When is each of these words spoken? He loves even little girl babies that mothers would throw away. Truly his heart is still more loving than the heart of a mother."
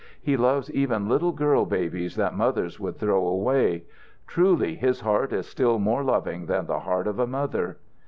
He 0.19 0.35
loves 0.35 0.71
even 0.71 1.07
little 1.07 1.31
girl 1.31 1.63
babies 1.67 2.15
that 2.15 2.35
mothers 2.35 2.79
would 2.79 2.97
throw 2.97 3.23
away. 3.27 3.83
Truly 4.25 4.73
his 4.73 5.01
heart 5.01 5.31
is 5.31 5.45
still 5.45 5.77
more 5.77 6.03
loving 6.03 6.47
than 6.47 6.65
the 6.65 6.79
heart 6.79 7.05
of 7.05 7.19
a 7.19 7.27
mother." 7.27 7.77